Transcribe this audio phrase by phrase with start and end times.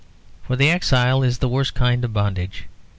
[0.41, 2.63] For exile is the worst kind of bondage.